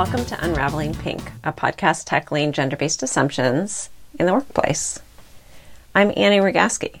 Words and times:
Welcome 0.00 0.24
to 0.24 0.42
Unraveling 0.42 0.94
Pink, 0.94 1.30
a 1.44 1.52
podcast 1.52 2.06
tackling 2.06 2.52
gender 2.52 2.74
based 2.74 3.02
assumptions 3.02 3.90
in 4.18 4.24
the 4.24 4.32
workplace. 4.32 4.98
I'm 5.94 6.10
Annie 6.16 6.38
Rogaski, 6.38 7.00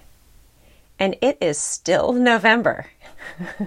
and 0.98 1.16
it 1.22 1.38
is 1.40 1.56
still 1.56 2.12
November. 2.12 2.90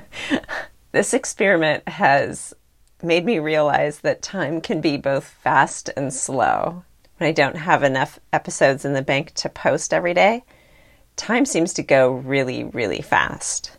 this 0.91 1.15
experiment 1.15 1.89
has 1.89 2.53
made 3.01 3.25
me 3.25 3.39
realize 3.39 4.01
that 4.01 4.21
time 4.21 4.61
can 4.61 4.81
be 4.81 4.97
both 4.97 5.25
fast 5.25 5.89
and 5.97 6.13
slow. 6.13 6.83
When 7.17 7.27
I 7.27 7.31
don't 7.31 7.57
have 7.57 7.81
enough 7.81 8.19
episodes 8.31 8.85
in 8.85 8.93
the 8.93 9.01
bank 9.01 9.33
to 9.33 9.49
post 9.49 9.95
every 9.95 10.13
day, 10.13 10.43
time 11.15 11.47
seems 11.47 11.73
to 11.73 11.81
go 11.81 12.11
really, 12.11 12.65
really 12.65 13.01
fast. 13.01 13.71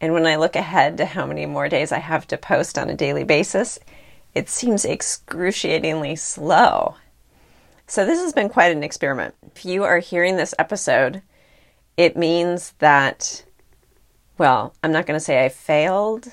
And 0.00 0.14
when 0.14 0.26
I 0.26 0.36
look 0.36 0.56
ahead 0.56 0.96
to 0.96 1.04
how 1.04 1.26
many 1.26 1.44
more 1.44 1.68
days 1.68 1.92
I 1.92 1.98
have 1.98 2.26
to 2.28 2.38
post 2.38 2.78
on 2.78 2.88
a 2.88 2.96
daily 2.96 3.24
basis, 3.24 3.78
it 4.34 4.48
seems 4.48 4.84
excruciatingly 4.84 6.16
slow. 6.16 6.96
So, 7.86 8.06
this 8.06 8.20
has 8.20 8.32
been 8.32 8.48
quite 8.48 8.72
an 8.72 8.82
experiment. 8.82 9.34
If 9.54 9.64
you 9.64 9.84
are 9.84 9.98
hearing 9.98 10.36
this 10.36 10.54
episode, 10.58 11.22
it 11.96 12.16
means 12.16 12.72
that, 12.78 13.44
well, 14.38 14.74
I'm 14.82 14.92
not 14.92 15.06
going 15.06 15.18
to 15.18 15.24
say 15.24 15.44
I 15.44 15.48
failed 15.48 16.32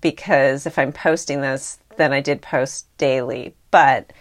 because 0.00 0.66
if 0.66 0.78
I'm 0.78 0.92
posting 0.92 1.40
this, 1.40 1.78
then 1.96 2.12
I 2.12 2.20
did 2.20 2.42
post 2.42 2.86
daily, 2.96 3.54
but 3.70 4.12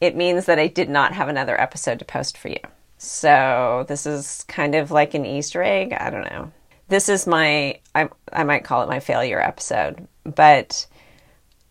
it 0.00 0.16
means 0.16 0.46
that 0.46 0.58
I 0.58 0.66
did 0.66 0.88
not 0.88 1.12
have 1.14 1.28
another 1.28 1.60
episode 1.60 1.98
to 1.98 2.04
post 2.04 2.36
for 2.36 2.48
you. 2.48 2.60
So, 2.98 3.86
this 3.88 4.06
is 4.06 4.44
kind 4.48 4.74
of 4.74 4.90
like 4.90 5.14
an 5.14 5.24
Easter 5.24 5.62
egg. 5.62 5.94
I 5.94 6.10
don't 6.10 6.30
know. 6.30 6.52
This 6.88 7.08
is 7.08 7.26
my, 7.26 7.80
I, 7.94 8.10
I 8.32 8.44
might 8.44 8.64
call 8.64 8.82
it 8.82 8.88
my 8.88 9.00
failure 9.00 9.40
episode, 9.40 10.06
but 10.24 10.86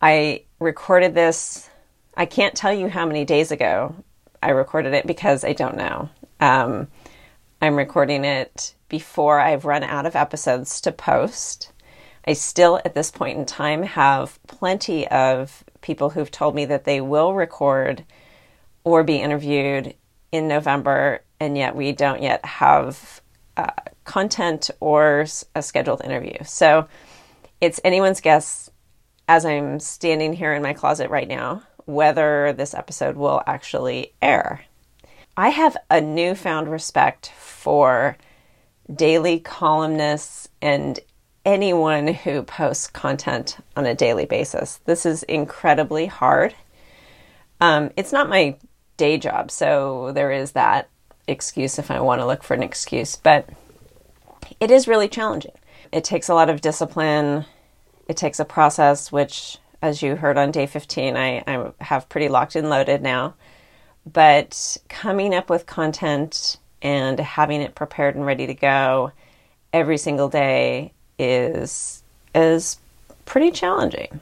I 0.00 0.44
recorded 0.58 1.14
this. 1.14 1.68
I 2.16 2.26
can't 2.26 2.54
tell 2.54 2.72
you 2.72 2.88
how 2.88 3.06
many 3.06 3.24
days 3.24 3.50
ago 3.52 3.94
I 4.42 4.50
recorded 4.50 4.94
it 4.94 5.06
because 5.06 5.44
I 5.44 5.52
don't 5.52 5.76
know. 5.76 6.08
Um, 6.40 6.88
I'm 7.60 7.76
recording 7.76 8.24
it 8.24 8.74
before 8.88 9.38
I've 9.38 9.66
run 9.66 9.82
out 9.82 10.06
of 10.06 10.16
episodes 10.16 10.80
to 10.82 10.92
post. 10.92 11.72
I 12.26 12.32
still, 12.32 12.80
at 12.84 12.94
this 12.94 13.10
point 13.10 13.38
in 13.38 13.44
time, 13.44 13.82
have 13.82 14.38
plenty 14.46 15.06
of 15.08 15.64
people 15.82 16.10
who've 16.10 16.30
told 16.30 16.54
me 16.54 16.64
that 16.66 16.84
they 16.84 17.00
will 17.00 17.34
record 17.34 18.04
or 18.84 19.04
be 19.04 19.16
interviewed 19.16 19.94
in 20.32 20.48
November, 20.48 21.22
and 21.38 21.56
yet 21.56 21.76
we 21.76 21.92
don't 21.92 22.22
yet 22.22 22.44
have 22.44 23.20
uh, 23.56 23.70
content 24.04 24.70
or 24.80 25.26
a 25.54 25.62
scheduled 25.62 26.02
interview. 26.02 26.36
So 26.44 26.88
it's 27.60 27.80
anyone's 27.84 28.20
guess 28.20 28.69
as 29.30 29.46
I'm 29.46 29.78
standing 29.78 30.32
here 30.32 30.52
in 30.54 30.60
my 30.60 30.72
closet 30.72 31.08
right 31.08 31.28
now, 31.28 31.62
whether 31.84 32.52
this 32.52 32.74
episode 32.74 33.14
will 33.14 33.40
actually 33.46 34.12
air. 34.20 34.64
I 35.36 35.50
have 35.50 35.76
a 35.88 36.00
newfound 36.00 36.68
respect 36.68 37.30
for 37.38 38.16
daily 38.92 39.38
columnists 39.38 40.48
and 40.60 40.98
anyone 41.44 42.08
who 42.08 42.42
posts 42.42 42.88
content 42.88 43.58
on 43.76 43.86
a 43.86 43.94
daily 43.94 44.24
basis. 44.24 44.80
This 44.84 45.06
is 45.06 45.22
incredibly 45.22 46.06
hard. 46.06 46.52
Um, 47.60 47.92
it's 47.96 48.12
not 48.12 48.28
my 48.28 48.56
day 48.96 49.16
job, 49.16 49.52
so 49.52 50.10
there 50.10 50.32
is 50.32 50.52
that 50.52 50.88
excuse 51.28 51.78
if 51.78 51.92
I 51.92 52.00
want 52.00 52.20
to 52.20 52.26
look 52.26 52.42
for 52.42 52.54
an 52.54 52.64
excuse, 52.64 53.14
but 53.14 53.48
it 54.58 54.72
is 54.72 54.88
really 54.88 55.06
challenging. 55.06 55.54
It 55.92 56.02
takes 56.02 56.28
a 56.28 56.34
lot 56.34 56.50
of 56.50 56.60
discipline 56.60 57.44
it 58.10 58.16
takes 58.16 58.40
a 58.40 58.44
process, 58.44 59.12
which, 59.12 59.56
as 59.80 60.02
you 60.02 60.16
heard 60.16 60.36
on 60.36 60.50
day 60.50 60.66
15, 60.66 61.16
I, 61.16 61.44
I 61.46 61.70
have 61.80 62.08
pretty 62.08 62.28
locked 62.28 62.56
and 62.56 62.68
loaded 62.68 63.02
now. 63.02 63.34
But 64.04 64.76
coming 64.88 65.32
up 65.32 65.48
with 65.48 65.66
content 65.66 66.56
and 66.82 67.20
having 67.20 67.60
it 67.60 67.76
prepared 67.76 68.16
and 68.16 68.26
ready 68.26 68.48
to 68.48 68.54
go 68.54 69.12
every 69.72 69.96
single 69.96 70.28
day 70.28 70.92
is 71.20 72.02
is 72.34 72.78
pretty 73.26 73.52
challenging. 73.52 74.18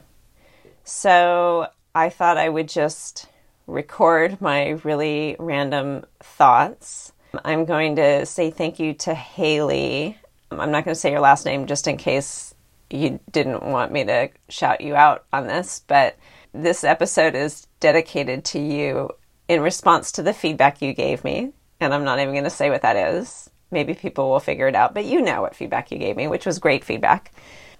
So 0.83 1.67
I 1.95 2.09
thought 2.09 2.37
I 2.37 2.49
would 2.49 2.69
just 2.69 3.25
record 3.65 4.39
my 4.39 4.79
really 4.83 5.35
random 5.39 6.05
thoughts. 6.19 7.11
I'm 7.43 7.65
going 7.65 7.95
to 7.95 8.27
say 8.27 8.51
thank 8.51 8.79
you 8.79 8.93
to 9.05 9.15
Haley. 9.15 10.15
I'm 10.51 10.69
not 10.69 10.85
going 10.85 10.93
to 10.93 10.99
say 10.99 11.09
your 11.09 11.21
last 11.21 11.43
name 11.43 11.65
just 11.65 11.87
in 11.87 11.97
case 11.97 12.53
you 12.89 13.19
didn't 13.31 13.63
want 13.63 13.91
me 13.91 14.03
to 14.05 14.29
shout 14.49 14.81
you 14.81 14.95
out 14.95 15.25
on 15.31 15.47
this, 15.47 15.83
but 15.87 16.17
this 16.53 16.83
episode 16.83 17.35
is 17.35 17.67
dedicated 17.79 18.43
to 18.45 18.59
you 18.59 19.09
in 19.47 19.61
response 19.61 20.11
to 20.13 20.23
the 20.23 20.33
feedback 20.33 20.81
you 20.81 20.93
gave 20.93 21.23
me. 21.23 21.51
And 21.79 21.93
I'm 21.93 22.03
not 22.03 22.19
even 22.19 22.33
going 22.33 22.43
to 22.43 22.49
say 22.49 22.69
what 22.69 22.81
that 22.81 22.95
is. 22.95 23.49
Maybe 23.71 23.93
people 23.93 24.29
will 24.29 24.39
figure 24.39 24.67
it 24.67 24.75
out, 24.75 24.93
but 24.93 25.05
you 25.05 25.21
know 25.21 25.41
what 25.41 25.55
feedback 25.55 25.91
you 25.91 25.97
gave 25.97 26.15
me, 26.15 26.27
which 26.27 26.45
was 26.45 26.59
great 26.59 26.83
feedback. 26.83 27.31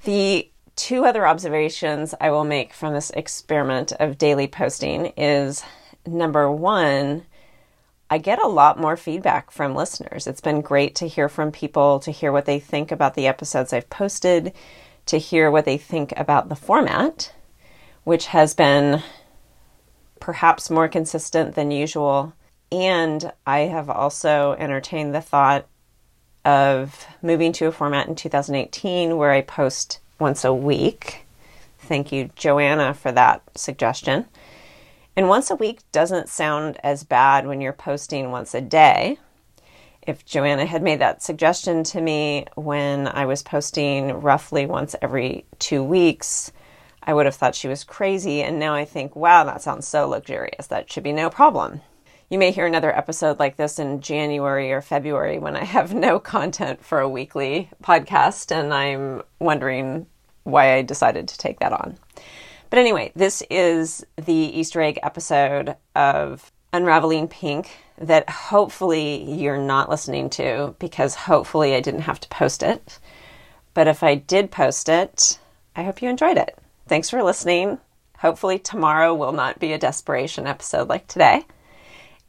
The 0.03 0.49
two 0.75 1.03
other 1.03 1.27
observations 1.27 2.15
I 2.21 2.31
will 2.31 2.45
make 2.45 2.73
from 2.73 2.93
this 2.93 3.09
experiment 3.09 3.91
of 3.99 4.17
daily 4.17 4.47
posting 4.47 5.07
is 5.17 5.63
number 6.05 6.49
one, 6.51 7.25
I 8.09 8.17
get 8.17 8.41
a 8.41 8.47
lot 8.47 8.79
more 8.79 8.95
feedback 8.95 9.51
from 9.51 9.75
listeners. 9.75 10.25
It's 10.25 10.41
been 10.41 10.61
great 10.61 10.95
to 10.95 11.07
hear 11.07 11.29
from 11.29 11.51
people, 11.51 11.99
to 11.99 12.11
hear 12.11 12.31
what 12.31 12.45
they 12.45 12.59
think 12.59 12.91
about 12.91 13.15
the 13.15 13.27
episodes 13.27 13.73
I've 13.73 13.89
posted, 13.89 14.53
to 15.09 15.17
hear 15.17 15.49
what 15.49 15.65
they 15.65 15.77
think 15.77 16.13
about 16.15 16.49
the 16.49 16.55
format, 16.55 17.33
which 18.03 18.27
has 18.27 18.53
been 18.53 19.01
perhaps 20.19 20.69
more 20.69 20.87
consistent 20.87 21.55
than 21.55 21.71
usual. 21.71 22.33
And 22.71 23.31
I 23.45 23.61
have 23.61 23.89
also 23.89 24.53
entertained 24.59 25.15
the 25.15 25.21
thought 25.21 25.65
of 26.45 27.07
moving 27.23 27.51
to 27.53 27.65
a 27.65 27.71
format 27.71 28.07
in 28.07 28.15
2018 28.15 29.17
where 29.17 29.31
I 29.31 29.41
post 29.41 29.99
once 30.19 30.45
a 30.45 30.53
week. 30.53 31.25
Thank 31.79 32.11
you, 32.11 32.29
Joanna, 32.35 32.93
for 32.93 33.11
that 33.11 33.41
suggestion. 33.55 34.25
And 35.15 35.27
once 35.27 35.49
a 35.49 35.55
week 35.55 35.79
doesn't 35.91 36.29
sound 36.29 36.77
as 36.83 37.03
bad 37.03 37.47
when 37.47 37.61
you're 37.61 37.73
posting 37.73 38.31
once 38.31 38.53
a 38.53 38.61
day 38.61 39.17
if 40.09 40.25
Joanna 40.25 40.65
had 40.65 40.81
made 40.81 40.99
that 41.01 41.21
suggestion 41.21 41.83
to 41.83 42.01
me 42.01 42.47
when 42.55 43.07
I 43.07 43.25
was 43.25 43.43
posting 43.43 44.21
roughly 44.21 44.65
once 44.65 44.95
every 45.03 45.45
two 45.59 45.83
weeks, 45.83 46.51
I 47.03 47.13
would 47.13 47.27
have 47.27 47.35
thought 47.35 47.53
she 47.53 47.67
was 47.67 47.83
crazy. 47.83 48.41
And 48.41 48.57
now 48.57 48.73
I 48.73 48.85
think, 48.85 49.15
wow, 49.15 49.43
that 49.43 49.61
sounds 49.61 49.87
so 49.87 50.09
luxurious. 50.09 50.65
That 50.65 50.91
should 50.91 51.03
be 51.03 51.13
no 51.13 51.29
problem. 51.29 51.81
You 52.27 52.39
may 52.39 52.49
hear 52.49 52.65
another 52.65 52.95
episode 52.95 53.37
like 53.37 53.55
this 53.55 53.77
in 53.77 54.01
January 54.01 54.71
or 54.71 54.81
February 54.81 55.37
when 55.37 55.55
I 55.55 55.63
have 55.63 55.93
no 55.93 56.19
content 56.19 56.83
for 56.83 56.99
a 56.99 57.09
weekly 57.09 57.69
podcast 57.83 58.51
and 58.51 58.73
I'm 58.73 59.21
wondering 59.37 60.07
why 60.43 60.73
I 60.73 60.81
decided 60.81 61.27
to 61.27 61.37
take 61.37 61.59
that 61.59 61.71
on. 61.71 61.99
But 62.71 62.79
anyway, 62.79 63.11
this 63.15 63.43
is 63.51 64.03
the 64.15 64.33
Easter 64.33 64.81
egg 64.81 64.97
episode 65.03 65.75
of 65.95 66.51
Unraveling 66.73 67.27
Pink 67.27 67.69
that 67.99 68.29
hopefully 68.29 69.23
you're 69.23 69.57
not 69.57 69.89
listening 69.89 70.29
to 70.31 70.75
because 70.79 71.15
hopefully 71.15 71.75
I 71.75 71.81
didn't 71.81 72.01
have 72.01 72.19
to 72.21 72.29
post 72.29 72.63
it. 72.63 72.99
But 73.73 73.87
if 73.87 74.03
I 74.03 74.15
did 74.15 74.51
post 74.51 74.89
it, 74.89 75.39
I 75.75 75.83
hope 75.83 76.01
you 76.01 76.09
enjoyed 76.09 76.37
it. 76.37 76.57
Thanks 76.87 77.09
for 77.09 77.21
listening. 77.23 77.77
Hopefully, 78.17 78.59
tomorrow 78.59 79.13
will 79.13 79.31
not 79.31 79.59
be 79.59 79.71
a 79.71 79.77
desperation 79.77 80.47
episode 80.47 80.89
like 80.89 81.07
today. 81.07 81.45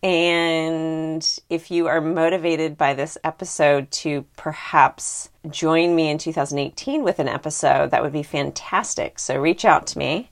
And 0.03 1.27
if 1.51 1.71
you 1.71 1.87
are 1.89 2.01
motivated 2.01 2.79
by 2.79 2.95
this 2.95 3.19
episode 3.23 3.91
to 3.91 4.25
perhaps 4.37 5.29
join 5.51 5.95
me 5.95 6.09
in 6.09 6.19
2018 6.19 7.03
with 7.03 7.19
an 7.19 7.29
episode, 7.29 7.91
that 7.91 8.03
would 8.03 8.13
be 8.13 8.23
fantastic. 8.23 9.19
So 9.19 9.39
reach 9.39 9.65
out 9.65 9.87
to 9.89 9.99
me, 9.99 10.31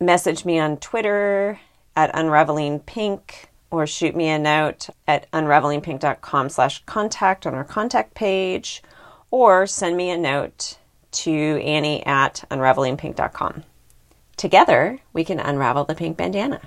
message 0.00 0.44
me 0.44 0.58
on 0.58 0.78
Twitter 0.78 1.60
at 1.94 2.10
Unraveling 2.14 2.80
Pink 2.80 3.50
or 3.72 3.86
shoot 3.86 4.14
me 4.14 4.28
a 4.28 4.38
note 4.38 4.88
at 5.08 5.28
unravelingpink.com 5.32 6.48
slash 6.50 6.84
contact 6.84 7.46
on 7.46 7.54
our 7.54 7.64
contact 7.64 8.14
page 8.14 8.82
or 9.30 9.66
send 9.66 9.96
me 9.96 10.10
a 10.10 10.18
note 10.18 10.78
to 11.10 11.32
Annie 11.62 12.04
at 12.06 12.44
unravelingpink.com. 12.50 13.64
Together, 14.36 14.98
we 15.12 15.24
can 15.24 15.40
unravel 15.40 15.84
the 15.84 15.94
pink 15.94 16.16
bandana. 16.16 16.60